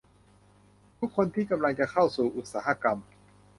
[1.01, 2.97] กำลังคนที่กำลังจะเข้าสู่อุตสาหกรรม